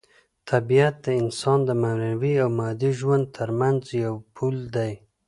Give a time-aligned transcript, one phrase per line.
[0.49, 4.93] طبیعت د انسان د معنوي او مادي ژوند ترمنځ یو پل دی.